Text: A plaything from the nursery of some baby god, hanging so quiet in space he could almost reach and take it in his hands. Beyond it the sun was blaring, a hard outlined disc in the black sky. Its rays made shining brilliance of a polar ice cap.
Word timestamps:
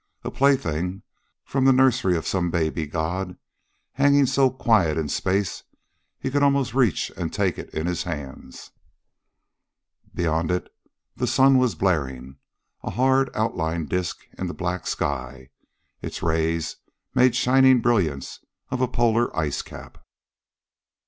A 0.23 0.31
plaything 0.31 1.03
from 1.45 1.65
the 1.65 1.71
nursery 1.71 2.17
of 2.17 2.25
some 2.25 2.49
baby 2.49 2.87
god, 2.87 3.37
hanging 3.91 4.25
so 4.25 4.49
quiet 4.49 4.97
in 4.97 5.09
space 5.09 5.61
he 6.17 6.31
could 6.31 6.41
almost 6.41 6.73
reach 6.73 7.11
and 7.15 7.31
take 7.31 7.59
it 7.59 7.69
in 7.69 7.85
his 7.85 8.01
hands. 8.01 8.71
Beyond 10.15 10.49
it 10.49 10.73
the 11.15 11.27
sun 11.27 11.59
was 11.59 11.75
blaring, 11.75 12.37
a 12.81 12.89
hard 12.89 13.29
outlined 13.35 13.89
disc 13.89 14.17
in 14.39 14.47
the 14.47 14.55
black 14.55 14.87
sky. 14.87 15.51
Its 16.01 16.23
rays 16.23 16.77
made 17.13 17.35
shining 17.35 17.79
brilliance 17.79 18.43
of 18.71 18.81
a 18.81 18.87
polar 18.87 19.29
ice 19.37 19.61
cap. 19.61 20.03